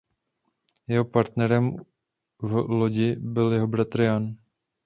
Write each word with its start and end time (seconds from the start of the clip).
Jeho 0.87 1.05
partnerem 1.05 1.75
v 2.41 2.53
lodi 2.53 3.15
byl 3.19 3.53
jeho 3.53 3.67
bratr 3.67 4.01
Jan. 4.01 4.35